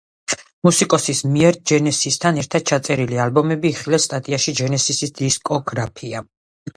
[0.67, 6.23] მუსიკოსის მიერ ჯენესისთან ერთად ჩაწერილი ალბომები იხილეთ სტატიაში ჯენესისის დისკოგრაფია.